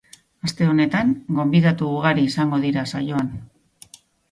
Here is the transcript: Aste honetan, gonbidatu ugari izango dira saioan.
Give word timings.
Aste 0.47 0.69
honetan, 0.71 1.11
gonbidatu 1.41 1.91
ugari 1.99 2.25
izango 2.31 2.61
dira 2.65 2.89
saioan. 2.95 3.33